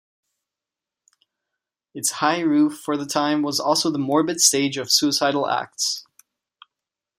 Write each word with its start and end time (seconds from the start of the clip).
Its 1.93 2.13
high 2.13 2.39
roof 2.39 2.79
for 2.83 2.97
the 2.97 3.05
time 3.05 3.43
was 3.43 3.59
also 3.59 3.91
the 3.91 3.99
morbid 3.99 4.41
stage 4.41 4.75
of 4.77 4.91
suicidal 4.91 5.47
acts. 5.47 6.07